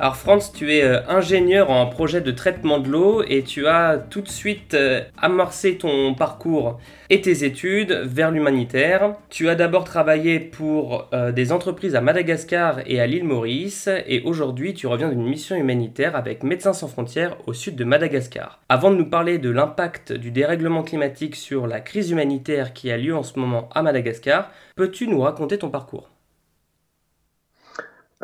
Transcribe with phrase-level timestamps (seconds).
[0.00, 3.96] Alors Franz, tu es euh, ingénieur en projet de traitement de l'eau et tu as
[4.10, 6.80] tout de suite euh, amorcé ton parcours
[7.10, 9.14] et tes études vers l'humanitaire.
[9.30, 14.20] Tu as d'abord travaillé pour euh, des entreprises à Madagascar et à l'île Maurice et
[14.22, 18.58] aujourd'hui tu reviens d'une mission humanitaire avec Médecins sans frontières au sud de Madagascar.
[18.68, 22.96] Avant de nous parler de l'impact du dérèglement climatique sur la crise humanitaire qui a
[22.96, 26.13] lieu en ce moment à Madagascar, peux-tu nous raconter ton parcours?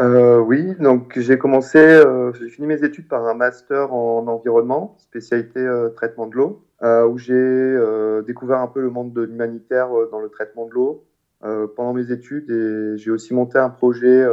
[0.01, 4.97] Euh, oui, donc j'ai commencé, euh, j'ai fini mes études par un master en environnement,
[4.99, 10.21] spécialité euh, traitement de l'eau, où j'ai découvert un peu le monde de l'humanitaire dans
[10.21, 11.05] le traitement de l'eau
[11.41, 14.27] pendant mes études et j'ai aussi monté un projet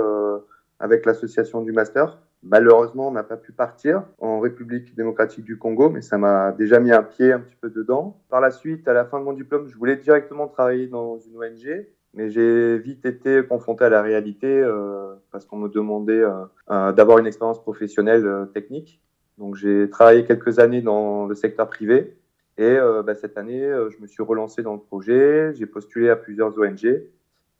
[0.80, 2.20] avec l'association du master.
[2.44, 6.80] Malheureusement, on n'a pas pu partir en République démocratique du Congo, mais ça m'a déjà
[6.80, 8.22] mis un pied un petit peu dedans.
[8.30, 11.36] Par la suite, à la fin de mon diplôme, je voulais directement travailler dans une
[11.36, 11.86] ONG,
[12.18, 16.24] mais j'ai vite été confronté à la réalité euh, parce qu'on me demandait
[16.72, 19.00] euh, d'avoir une expérience professionnelle euh, technique.
[19.38, 22.18] Donc j'ai travaillé quelques années dans le secteur privé
[22.58, 25.54] et bah, cette année je me suis relancé dans le projet.
[25.54, 26.86] J'ai postulé à plusieurs ONG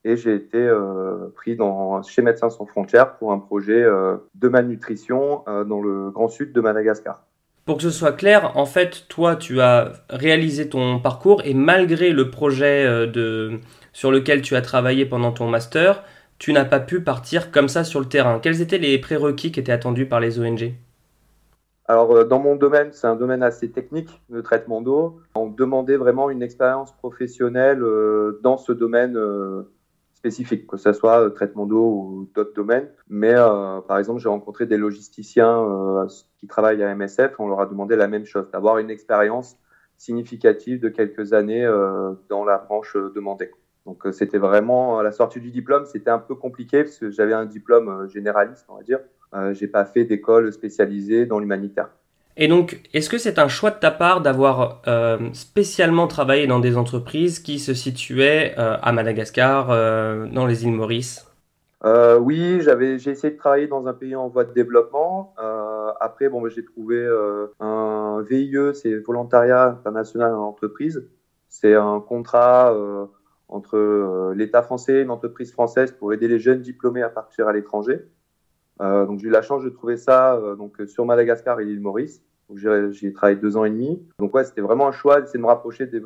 [0.04, 0.68] et j'ai été
[1.36, 1.56] pris
[2.08, 3.86] chez Médecins sans frontières pour un projet
[4.34, 7.28] de malnutrition dans le grand sud de Madagascar.
[7.66, 12.12] Pour que ce soit clair, en fait, toi, tu as réalisé ton parcours et malgré
[12.12, 13.60] le projet de,
[13.98, 16.04] sur lequel tu as travaillé pendant ton master,
[16.38, 18.40] tu n'as pas pu partir comme ça sur le terrain.
[18.40, 20.74] Quels étaient les prérequis qui étaient attendus par les ONG
[21.90, 25.22] alors, euh, dans mon domaine, c'est un domaine assez technique, le traitement d'eau.
[25.36, 29.64] On demandait vraiment une expérience professionnelle euh, dans ce domaine euh,
[30.14, 32.90] spécifique, que ce soit traitement d'eau ou d'autres domaines.
[33.08, 33.34] Mais,
[33.88, 35.66] par exemple, j'ai rencontré des logisticiens
[36.40, 37.40] qui travaillent à MSF.
[37.40, 39.58] On leur a demandé la même chose, d'avoir une expérience
[39.98, 41.66] significative de quelques années
[42.28, 43.50] dans la branche demandée.
[43.88, 47.10] Donc euh, c'était vraiment à la sortie du diplôme, c'était un peu compliqué parce que
[47.10, 49.00] j'avais un diplôme euh, généraliste, on va dire.
[49.34, 51.90] Euh, j'ai pas fait d'école spécialisée dans l'humanitaire.
[52.36, 56.60] Et donc, est-ce que c'est un choix de ta part d'avoir euh, spécialement travaillé dans
[56.60, 61.24] des entreprises qui se situaient euh, à Madagascar, euh, dans les îles Maurice?
[62.20, 65.34] Oui, j'avais, j'ai essayé de travailler dans un pays en voie de développement.
[66.02, 67.08] après, bon, j'ai trouvé
[67.62, 71.08] un VIE, c'est Volontariat International en entreprise.
[71.48, 72.76] C'est un contrat
[73.50, 77.48] entre euh, l'État français et une entreprise française pour aider les jeunes diplômés à partir
[77.48, 78.02] à l'étranger.
[78.82, 81.82] Euh, donc j'ai eu la chance de trouver ça euh, donc sur Madagascar et l'île
[81.82, 84.02] Maurice où j'ai travaillé deux ans et demi.
[84.20, 86.02] Donc ouais, c'était vraiment un choix d'essayer de me rapprocher des,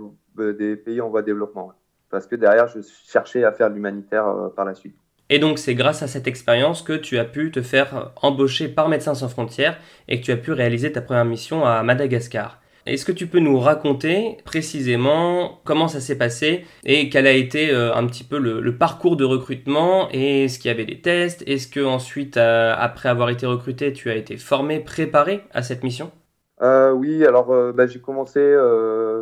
[0.53, 1.71] des, pays en voie de développement.
[2.09, 4.95] Parce que derrière, je cherchais à faire de l'humanitaire par la suite.
[5.29, 8.89] Et donc c'est grâce à cette expérience que tu as pu te faire embaucher par
[8.89, 12.60] Médecins sans frontières et que tu as pu réaliser ta première mission à Madagascar.
[12.87, 17.71] Est-ce que tu peux nous raconter précisément comment ça s'est passé et quel a été
[17.71, 21.43] euh, un petit peu le, parcours de recrutement et est-ce qu'il y avait des tests?
[21.45, 25.83] Est-ce que ensuite, euh, après avoir été recruté, tu as été formé, préparé à cette
[25.83, 26.09] mission?
[26.63, 28.39] Euh, Oui, alors bah, j'ai commencé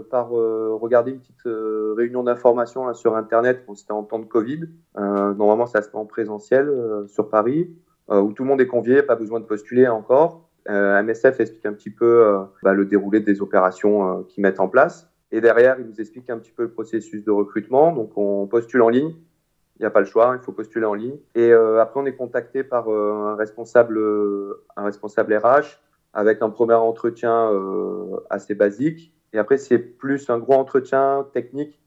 [0.10, 3.64] par regarder une petite réunion d'information sur Internet.
[3.68, 4.62] Bon, C'était en temps de Covid.
[4.96, 6.72] normalement, ça se fait en présentiel
[7.08, 7.70] sur Paris,
[8.10, 10.49] où tout le monde est convié, pas besoin de postuler encore.
[10.68, 14.60] Euh, MSF explique un petit peu euh, bah, le déroulé des opérations euh, qu'ils mettent
[14.60, 15.10] en place.
[15.32, 17.92] Et derrière, il nous explique un petit peu le processus de recrutement.
[17.92, 19.16] Donc, on postule en ligne.
[19.78, 21.18] Il n'y a pas le choix, il faut postuler en ligne.
[21.36, 23.98] Et après, on est contacté par un responsable,
[24.76, 25.80] un responsable RH
[26.14, 27.50] avec un premier entretien
[28.30, 29.14] assez basique.
[29.32, 31.80] Et après, c'est plus un gros entretien technique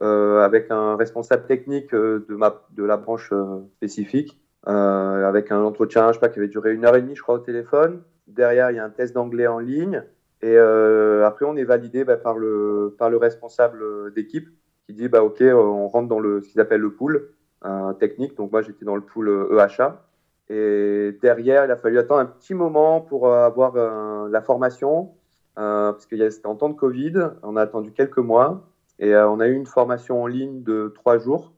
[0.00, 3.34] avec un responsable technique de, ma, de la branche
[3.76, 7.22] spécifique avec un entretien, je sais pas, qui avait duré une heure et demie, je
[7.22, 8.02] crois, au téléphone.
[8.26, 10.02] Derrière, il y a un test d'anglais en ligne.
[10.42, 14.48] Et euh, après, on est validé bah, par, le, responsable d'équipe
[14.86, 17.30] qui dit bah, OK, on rentre dans le, ce qu'ils appellent le pool
[17.64, 18.36] euh, technique.
[18.36, 20.04] Donc, moi, j'étais dans le pool EHA.
[20.50, 25.12] Et derrière, il a fallu attendre un petit moment pour avoir euh, la formation,
[25.58, 27.14] euh, parce que c'était en temps de Covid.
[27.42, 28.66] On a attendu quelques mois.
[28.98, 31.52] Et euh, on a eu une formation en ligne de trois jours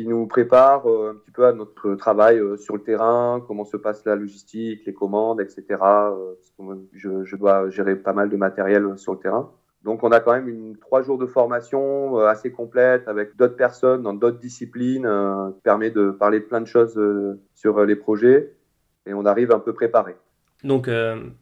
[0.00, 3.64] qui nous prépare euh, un petit peu à notre travail euh, sur le terrain, comment
[3.64, 5.64] se passe la logistique, les commandes, etc.
[5.82, 6.34] Euh,
[6.92, 9.50] je, dois gérer pas mal de matériel sur le terrain.
[9.82, 14.02] Donc on a quand même une trois jours de formation assez complète avec d'autres personnes
[14.02, 15.08] dans d'autres disciplines,
[15.54, 17.00] qui permet de parler de plein de choses
[17.54, 18.54] sur les projets
[19.06, 20.16] et on arrive un peu préparé.
[20.64, 20.88] Donc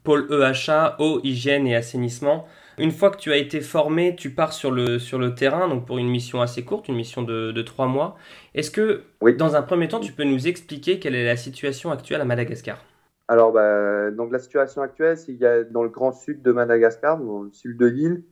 [0.05, 2.47] pôle EHA, eau, hygiène et assainissement.
[2.79, 5.85] Une fois que tu as été formé, tu pars sur le, sur le terrain, donc
[5.85, 8.17] pour une mission assez courte, une mission de, trois mois.
[8.55, 9.03] Est-ce que,
[9.37, 12.85] dans un premier temps, tu peux nous expliquer quelle est la situation actuelle à Madagascar?
[13.26, 16.53] Alors, bah, donc la situation actuelle, c'est qu'il y a dans le grand sud de
[16.53, 18.23] Madagascar, dans le sud de l'île, euh,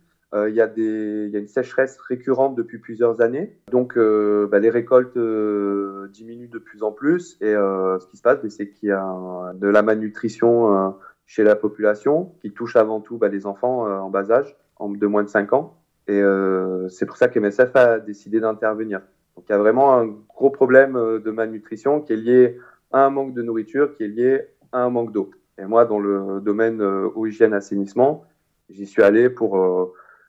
[0.49, 3.57] il, y a des, y a une sécheresse récurrente depuis plusieurs années.
[3.71, 7.37] Donc, euh, bah, les récoltes euh, diminuent de plus en plus.
[7.41, 10.95] Et ce qui se passe, c'est qu'il y a de la malnutrition
[11.27, 15.07] chez la population, qui touche avant tout bah, les enfants euh, en bas âge, de
[15.07, 15.77] moins de 5 ans.
[16.07, 19.01] Et euh, c'est pour ça qu'MSF a décidé d'intervenir.
[19.35, 22.59] Donc il y a vraiment un gros problème euh, de malnutrition qui est lié
[22.93, 25.31] à un manque de nourriture, qui est lié à un manque d'eau.
[25.59, 28.25] Et moi, dans le domaine eau, hygiène, assainissement,
[28.69, 29.59] j'y suis allé pour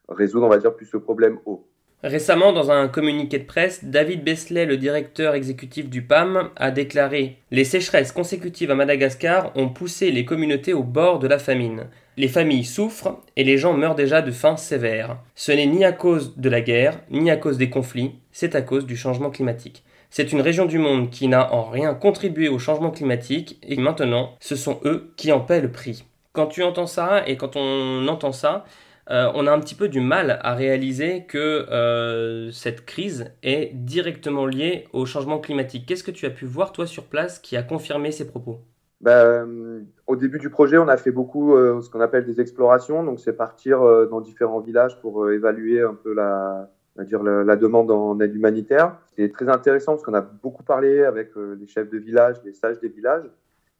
[0.10, 1.68] résoudre, on va dire, plus ce problème eau.
[2.04, 7.38] Récemment, dans un communiqué de presse, David Besley, le directeur exécutif du PAM, a déclaré
[7.50, 11.88] Les sécheresses consécutives à Madagascar ont poussé les communautés au bord de la famine.
[12.16, 15.18] Les familles souffrent et les gens meurent déjà de faim sévère.
[15.34, 18.62] Ce n'est ni à cause de la guerre, ni à cause des conflits, c'est à
[18.62, 19.84] cause du changement climatique.
[20.12, 24.36] C'est une région du monde qui n'a en rien contribué au changement climatique et maintenant,
[24.40, 26.06] ce sont eux qui en paient le prix.
[26.34, 28.66] Quand tu entends ça et quand on entend ça,
[29.10, 33.74] euh, on a un petit peu du mal à réaliser que euh, cette crise est
[33.74, 35.86] directement liée au changement climatique.
[35.88, 38.60] Qu'est-ce que tu as pu voir, toi, sur place, qui a confirmé ces propos?
[39.00, 43.04] Ben, Au début du projet, on a fait beaucoup euh, ce qu'on appelle des explorations.
[43.04, 46.70] Donc, c'est partir dans différents villages pour évaluer un peu la,
[47.06, 48.98] dire, la, demande en aide humanitaire.
[49.16, 52.80] C'est très intéressant parce qu'on a beaucoup parlé avec les chefs de village, les sages
[52.80, 53.30] des villages.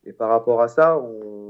[0.06, 1.47] Et par rapport à ça, on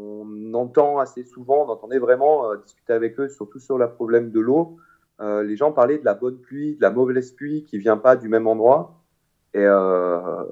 [0.54, 4.40] entend assez souvent, on entendait vraiment euh, discuter avec eux, surtout sur le problème de
[4.40, 4.78] l'eau.
[5.20, 8.16] Euh, les gens parlaient de la bonne pluie, de la mauvaise pluie qui vient pas
[8.16, 9.02] du même endroit.
[9.54, 10.44] Et euh,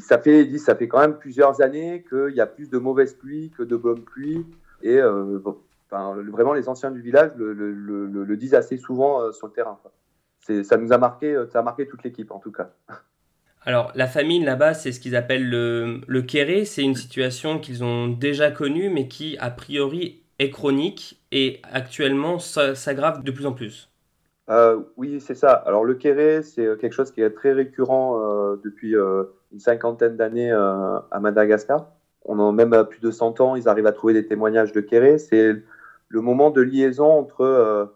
[0.00, 3.50] ça fait, ça fait quand même plusieurs années qu'il y a plus de mauvaise pluie
[3.50, 4.44] que de bonne pluie.
[4.82, 5.00] Et
[5.90, 9.78] vraiment, les anciens du village le, disent assez souvent sur le terrain.
[10.40, 12.70] Ça nous a marqué, ça a marqué toute l'équipe en tout cas.
[13.66, 16.64] Alors, la famine là-bas, c'est ce qu'ils appellent le, le kéré.
[16.64, 22.38] C'est une situation qu'ils ont déjà connue, mais qui, a priori, est chronique et actuellement
[22.38, 23.90] s'aggrave de plus en plus.
[24.50, 25.50] Euh, oui, c'est ça.
[25.50, 30.16] Alors, le kéré, c'est quelque chose qui est très récurrent euh, depuis euh, une cinquantaine
[30.16, 31.88] d'années à Madagascar.
[32.24, 35.18] On a même plus de 100 ans, ils arrivent à trouver des témoignages de kéré.
[35.18, 35.60] C'est
[36.08, 37.90] le moment de liaison entre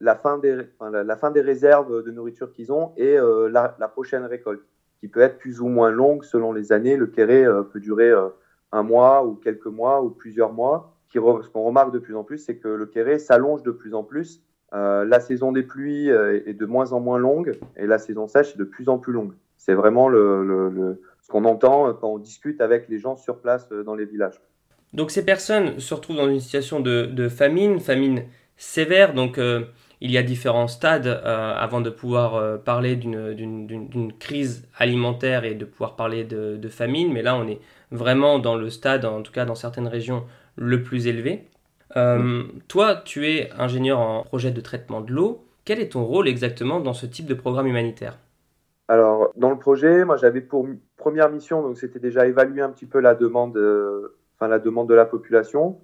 [0.00, 3.16] la, fin des, la, fin des réserves de nourriture qu'ils ont et
[3.50, 4.62] la prochaine récolte
[5.00, 6.96] qui peut être plus ou moins longue selon les années.
[6.96, 8.28] Le kéré euh, peut durer euh,
[8.70, 10.94] un mois ou quelques mois ou plusieurs mois.
[11.12, 14.04] Ce qu'on remarque de plus en plus, c'est que le kéré s'allonge de plus en
[14.04, 14.42] plus.
[14.72, 18.54] Euh, la saison des pluies est de moins en moins longue et la saison sèche
[18.54, 19.32] est de plus en plus longue.
[19.56, 24.04] C'est vraiment ce qu'on entend quand on discute avec les gens sur place dans les
[24.04, 24.40] villages.
[24.92, 28.22] Donc ces personnes se retrouvent dans une situation de, famine, famine
[28.56, 29.40] sévère, donc
[30.00, 35.54] il y a différents stades euh, avant de pouvoir euh, parler d'une crise alimentaire et
[35.54, 37.60] de pouvoir parler de, famine, mais là on est
[37.90, 40.24] vraiment dans le stade, en tout cas dans certaines régions,
[40.56, 41.48] le plus élevé.
[41.96, 45.44] Euh, toi, tu es ingénieur en projet de traitement de l'eau.
[45.64, 48.16] Quel est ton rôle exactement dans ce type de programme humanitaire?
[48.88, 50.66] Alors, dans le projet, moi j'avais pour
[50.96, 53.58] première mission, donc c'était déjà évaluer un petit peu la demande,
[54.36, 55.78] enfin la demande de la population.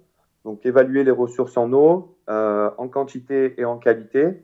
[0.45, 4.43] Donc évaluer les ressources en eau, euh, en quantité et en qualité,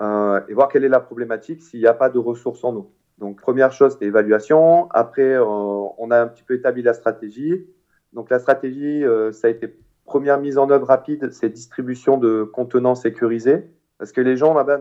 [0.00, 2.92] euh, et voir quelle est la problématique s'il n'y a pas de ressources en eau.
[3.18, 4.88] Donc première chose, c'est l'évaluation.
[4.90, 7.66] Après, euh, on a un petit peu établi la stratégie.
[8.12, 12.94] Donc la stratégie, ça a été première mise en œuvre rapide, c'est distribution de contenants
[12.94, 13.64] sécurisés.
[13.98, 14.80] Parce que les gens là-bas,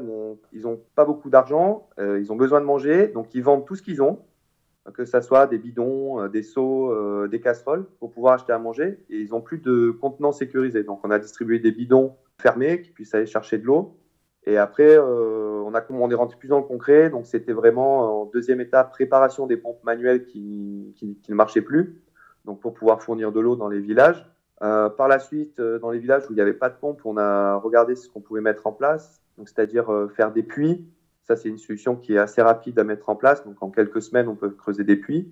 [0.51, 3.81] ils n'ont pas beaucoup d'argent, ils ont besoin de manger, donc ils vendent tout ce
[3.81, 4.19] qu'ils ont
[4.91, 8.59] que ce soit des bidons, euh, des seaux, euh, des casseroles, pour pouvoir acheter à
[8.59, 8.99] manger.
[9.09, 10.83] Et ils n'ont plus de contenants sécurisés.
[10.83, 13.97] Donc, on a distribué des bidons fermés qui puissent aller chercher de l'eau.
[14.45, 17.09] Et après, euh, on, a, est rentré plus dans le concret.
[17.09, 22.01] Donc, c'était vraiment en deuxième étape, préparation des pompes manuelles qui, qui, ne marchaient plus.
[22.43, 24.29] Donc, pour pouvoir fournir de l'eau dans les villages.
[24.59, 27.55] par la suite, dans les villages où il n'y avait pas de pompe, on a
[27.55, 29.23] regardé ce qu'on pouvait mettre en place.
[29.37, 30.85] Donc, c'est-à-dire faire des puits
[31.25, 33.45] ça, c'est une solution qui est assez rapide à mettre en place.
[33.45, 35.31] Donc, en quelques semaines, on peut creuser des puits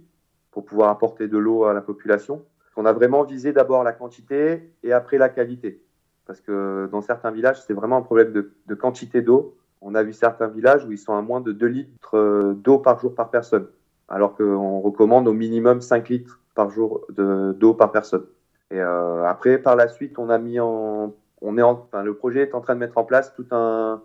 [0.52, 2.46] pour pouvoir apporter de l'eau à la population.
[2.78, 5.84] On a vraiment visé d'abord la quantité et après la qualité.
[6.26, 9.58] Parce que dans certains villages, c'est vraiment un problème de, quantité d'eau.
[9.82, 12.78] On a vu certains villages où ils sont à moins de 2 litres euh, d'eau
[12.78, 13.68] par jour par personne,
[14.08, 18.26] alors qu'on recommande au minimum 5 litres par jour d'eau par personne.
[18.70, 22.44] Et euh, après, par la suite, on a mis en, on est enfin, le projet
[22.44, 24.02] est en train de mettre en place tout un,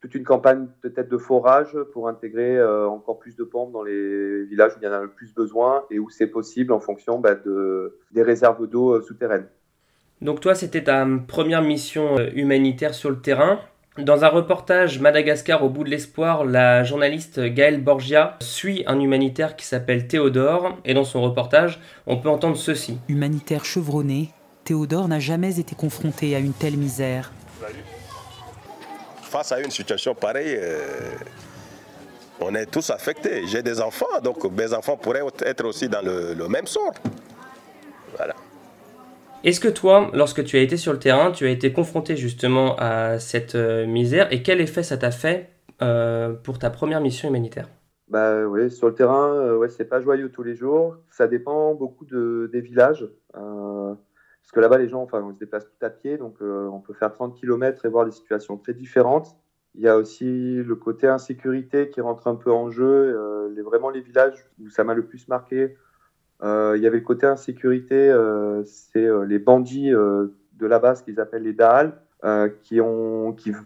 [0.00, 4.44] toute une campagne peut-être de forage pour intégrer euh, encore plus de pompes dans les
[4.44, 7.18] villages où il y en a le plus besoin et où c'est possible en fonction
[7.18, 9.46] bah, de, des réserves d'eau euh, souterraines.
[10.22, 13.60] Donc toi, c'était ta première mission humanitaire sur le terrain.
[13.98, 19.56] Dans un reportage Madagascar au bout de l'espoir, la journaliste Gaëlle Borgia suit un humanitaire
[19.56, 22.98] qui s'appelle Théodore et dans son reportage, on peut entendre ceci.
[23.08, 24.30] Humanitaire chevronné,
[24.64, 27.32] Théodore n'a jamais été confronté à une telle misère.
[29.30, 30.80] Face à une situation pareille, euh,
[32.40, 33.46] on est tous affectés.
[33.46, 36.94] J'ai des enfants, donc mes enfants pourraient être aussi dans le, le même sort.
[38.16, 38.34] Voilà.
[39.44, 42.74] Est-ce que toi, lorsque tu as été sur le terrain, tu as été confronté justement
[42.78, 47.28] à cette euh, misère et quel effet ça t'a fait euh, pour ta première mission
[47.28, 47.68] humanitaire?
[48.08, 50.96] Bah oui, sur le terrain, euh, ouais, c'est pas joyeux tous les jours.
[51.08, 53.06] Ça dépend beaucoup de, des villages.
[54.50, 56.92] Parce que là-bas, les gens, enfin, on se déplace tout à pied, donc on peut
[56.92, 59.36] faire 30 km et voir des situations très différentes.
[59.76, 63.48] Il y a aussi le côté insécurité qui rentre un peu en jeu.
[63.54, 65.76] les, vraiment les villages où ça m'a le plus marqué,
[66.42, 71.02] euh, il y avait le côté insécurité, euh, c'est euh, les bandits de là-bas, ce
[71.02, 71.92] qu'ils appellent les Dahal,
[72.62, 72.80] qui,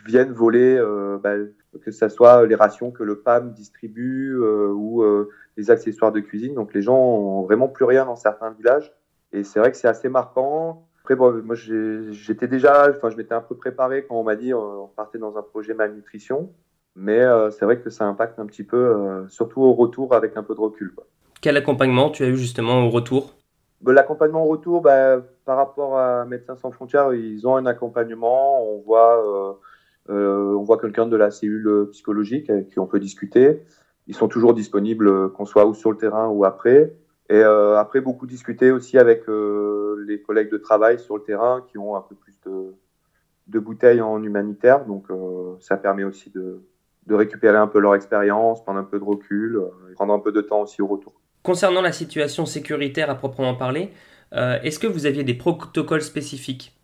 [0.06, 0.80] viennent voler,
[1.22, 1.34] bah,
[1.82, 5.04] que ce soit les rations que le PAM distribue ou
[5.56, 6.54] les accessoires de cuisine.
[6.54, 8.92] Donc les gens ont vraiment plus rien dans certains villages.
[9.34, 10.86] Et c'est vrai que c'est assez marquant.
[11.02, 14.54] Après, bon, moi, j'étais déjà, enfin, je m'étais un peu préparé quand on m'a dit
[14.54, 16.50] on partait dans un projet malnutrition.
[16.96, 20.54] Mais c'est vrai que ça impacte un petit peu, surtout au retour avec un peu
[20.54, 20.94] de recul.
[20.94, 21.04] Quoi.
[21.44, 23.34] Quel accompagnement tu as eu justement au retour?
[23.82, 28.66] Bah, L'accompagnement au retour, bah, par rapport à Médecins sans frontières, ils ont un accompagnement.
[28.66, 29.52] On voit, euh,
[30.08, 33.60] euh, on voit quelqu'un de la cellule psychologique avec qui on peut discuter.
[34.06, 36.94] Ils sont toujours disponibles, qu'on soit ou sur le terrain ou après.
[37.30, 39.24] Et euh, après, beaucoup discuter aussi avec
[40.06, 42.74] les collègues de travail sur le terrain qui ont un peu plus de,
[43.46, 44.84] de bouteilles en humanitaire.
[44.84, 45.06] Donc,
[45.60, 46.62] ça permet aussi de,
[47.06, 49.60] de récupérer un peu leur expérience, prendre un peu de recul,
[49.94, 51.14] prendre un peu de temps aussi au retour.
[51.42, 53.90] Concernant la situation sécuritaire à proprement parler,
[54.32, 56.78] euh, est-ce que vous aviez des protocoles spécifiques?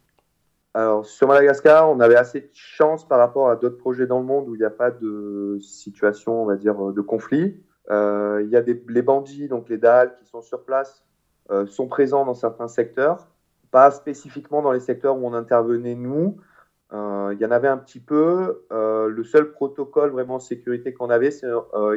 [0.75, 4.27] Alors, sur Madagascar, on avait assez de chance par rapport à d'autres projets dans le
[4.27, 7.61] monde où il n'y a pas de situation, on va dire, de conflit.
[7.91, 11.05] Euh, il y a des, les bandits, donc les DAL, qui sont sur place,
[11.51, 13.29] euh, sont présents dans certains secteurs,
[13.71, 16.39] pas spécifiquement dans les secteurs où on intervenait nous.
[16.93, 18.65] il y en avait un petit peu.
[18.71, 21.47] le seul protocole vraiment sécurité qu'on avait, c'est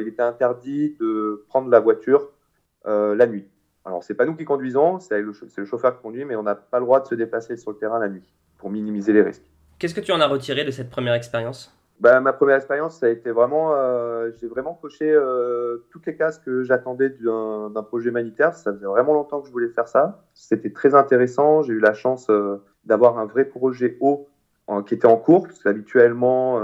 [0.00, 2.30] il était interdit de prendre la voiture
[2.86, 3.46] euh, la nuit.
[3.86, 5.32] Alors, c'est pas nous qui conduisons, c'est le,
[5.64, 7.98] chauffeur qui conduit, mais on n'a pas le droit de se déplacer sur le terrain
[7.98, 8.22] la nuit
[8.58, 9.50] pour minimiser les risques.
[9.78, 11.73] Qu'est-ce que tu en as retiré de cette première expérience?
[12.00, 13.72] Bah, Ma première expérience, ça a été vraiment.
[13.74, 18.54] Euh, j'ai vraiment coché euh, toutes les cases que j'attendais d'un projet humanitaire.
[18.54, 20.24] Ça faisait vraiment longtemps que je voulais faire ça.
[20.34, 21.62] C'était très intéressant.
[21.62, 22.30] J'ai eu la chance
[22.84, 24.28] d'avoir un vrai projet eau
[24.86, 26.58] qui était en cours, parce qu'habituellement,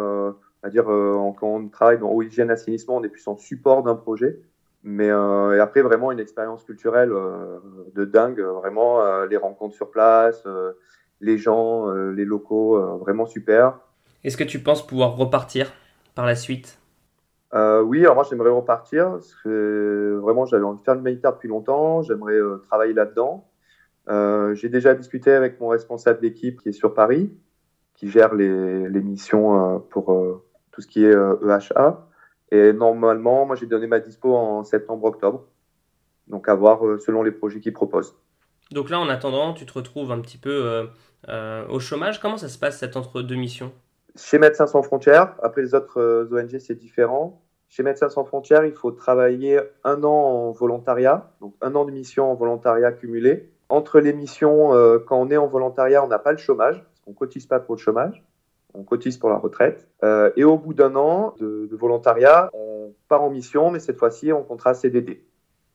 [0.63, 3.95] à dire, quand on travaille dans eau, hygiène, assainissement, on est plus en support d'un
[3.95, 4.41] projet.
[4.83, 7.59] Mais euh, après, vraiment une expérience culturelle euh,
[7.95, 8.41] de dingue.
[8.41, 10.45] Vraiment, euh, les rencontres sur place,
[11.21, 13.79] les gens, les locaux, vraiment super.
[14.25, 15.73] Est-ce que tu penses pouvoir repartir
[16.15, 16.79] par la suite?
[17.53, 19.11] Oui, alors moi j'aimerais repartir.
[19.11, 22.03] Parce que vraiment, j'avais envie de faire le militaire depuis longtemps.
[22.03, 23.49] J'aimerais travailler là-dedans.
[24.55, 27.33] J'ai déjà discuté avec mon responsable d'équipe qui est sur Paris,
[27.95, 32.07] qui gère les, les missions pour tout ce qui est EHA.
[32.53, 35.47] Et normalement, moi, j'ai donné ma dispo en septembre-octobre.
[36.27, 38.15] Donc, à voir euh, selon les projets qu'ils proposent.
[38.71, 40.87] Donc là, en attendant, tu te retrouves un petit peu euh,
[41.29, 42.21] euh, au chômage.
[42.21, 43.73] Comment ça se passe, cette entre-deux missions?
[44.17, 47.43] Chez Médecins sans frontières, après les autres ONG, c'est différent.
[47.69, 51.93] Chez Médecins sans frontières, il faut travailler un an en volontariat, donc un an de
[51.93, 53.51] mission en volontariat cumulé.
[53.69, 54.71] Entre les missions,
[55.07, 57.77] quand on est en volontariat, on n'a pas le chômage, parce qu'on cotise pas pour
[57.77, 58.25] le chômage
[58.75, 59.89] on cotise pour la retraite.
[60.03, 64.33] Euh, et au bout d'un an de, volontariat, on part en mission, mais cette fois-ci
[64.33, 65.25] en contrat CDD.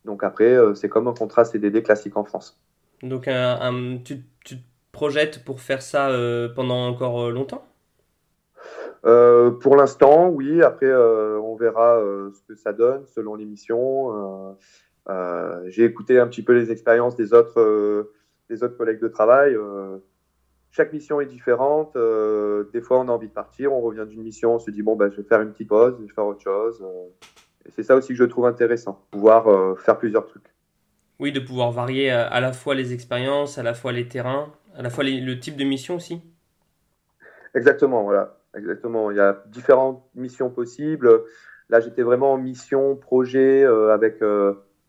[0.05, 2.59] Donc après, euh, c'est comme un contrat CDD classique en France.
[3.01, 3.29] Donc
[4.03, 4.55] tu, te
[4.91, 7.65] projettes pour faire ça euh, pendant encore longtemps?
[9.05, 10.61] Pour l'instant, oui.
[10.61, 12.01] Après, on verra
[12.33, 14.57] ce que ça donne selon les missions.
[15.67, 18.09] J'ai écouté un petit peu les expériences des autres,
[18.49, 19.57] des autres collègues de travail
[20.75, 21.95] chaque mission est différente.
[21.95, 24.81] Euh, des fois, on a envie de partir, on revient d'une mission, on se dit
[24.81, 26.81] bon, ben, je vais faire une petite pause, je vais faire autre chose.
[26.83, 27.69] Euh.
[27.73, 30.53] c'est ça aussi que je trouve intéressant, pouvoir euh, faire plusieurs trucs.
[31.19, 34.81] Oui, de pouvoir varier à la fois les expériences, à la fois les terrains, à
[34.81, 36.21] la fois le type de mission aussi.
[37.53, 38.37] Exactement, voilà.
[38.55, 39.11] Exactement.
[39.11, 41.23] Il y a différentes missions possibles.
[41.69, 44.21] Là, j'étais vraiment en mission, projet, avec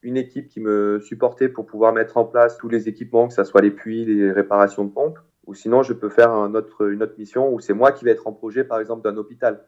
[0.02, 3.44] une équipe qui me supportait pour pouvoir mettre en place tous les équipements, que ce
[3.44, 5.18] soit les puits, les réparations de pompes.
[5.46, 8.10] Ou sinon, je peux faire un autre, une autre mission où c'est moi qui vais
[8.10, 9.64] être en projet, par exemple, d'un hôpital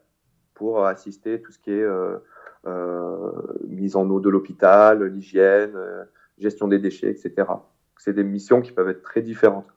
[0.58, 2.18] pour assister tout ce qui est euh,
[2.66, 3.32] euh,
[3.66, 6.04] mise en eau de l'hôpital, l'hygiène, euh,
[6.36, 7.48] gestion des déchets, etc.
[7.96, 9.72] C'est des missions qui peuvent être très différentes.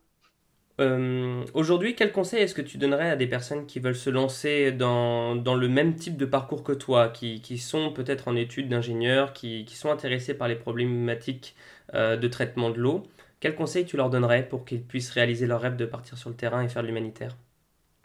[0.82, 4.72] Euh, aujourd'hui, quel conseil est-ce que tu donnerais à des personnes qui veulent se lancer
[4.72, 8.68] dans, dans le même type de parcours que toi, qui, qui sont peut-être en études
[8.68, 11.56] d'ingénieur, qui, qui, sont intéressés par les problématiques
[11.94, 13.04] euh, de traitement de l'eau?
[13.40, 16.36] Quel conseil tu leur donnerais pour qu'ils puissent réaliser leur rêve de partir sur le
[16.36, 17.36] terrain et faire de l'humanitaire?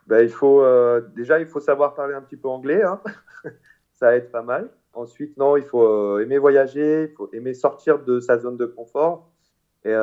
[0.07, 3.01] Ben, il faut, euh, Déjà, il faut savoir parler un petit peu anglais, hein.
[3.95, 4.69] ça aide pas mal.
[4.93, 9.31] Ensuite, non, il faut aimer voyager, il faut aimer sortir de sa zone de confort.
[9.85, 9.95] Et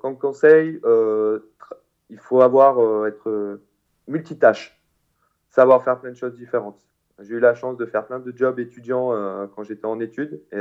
[0.00, 0.80] comme conseil,
[2.12, 3.62] il faut avoir, euh, être euh,
[4.06, 4.78] multitâche,
[5.48, 6.78] savoir faire plein de choses différentes.
[7.20, 10.42] J'ai eu la chance de faire plein de jobs étudiants euh, quand j'étais en études.
[10.52, 10.60] Et,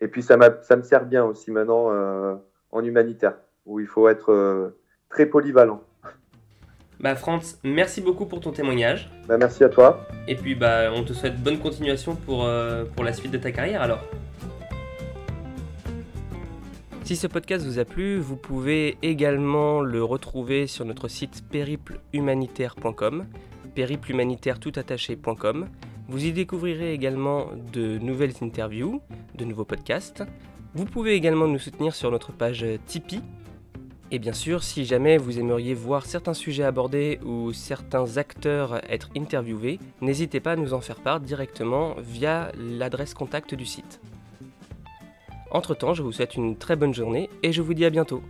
[0.00, 1.90] et puis, ça, ça me sert bien aussi maintenant
[2.72, 3.36] en humanitaire,
[3.66, 4.72] où il faut être
[5.08, 5.80] très polyvalent.
[7.00, 9.10] Bah Franz, merci beaucoup pour ton témoignage.
[9.28, 10.00] Bah, merci à toi.
[10.26, 12.48] Et puis bah on te souhaite bonne continuation pour,
[12.94, 14.00] pour la suite de ta carrière alors.
[17.04, 23.26] Si ce podcast vous a plu, vous pouvez également le retrouver sur notre site périplehumanitaire.com,
[23.74, 25.68] périplehumanitaire.toutattaché.com.
[26.08, 29.02] Vous y découvrirez également de nouvelles interviews,
[29.34, 30.24] de nouveaux podcasts.
[30.74, 33.20] Vous pouvez également nous soutenir sur notre page Tipeee.
[34.10, 39.10] Et bien sûr, si jamais vous aimeriez voir certains sujets abordés ou certains acteurs être
[39.14, 44.00] interviewés, n'hésitez pas à nous en faire part directement via l'adresse contact du site.
[45.54, 48.20] Entre-temps, je vous souhaite une très bonne journée et je vous dis à bientôt.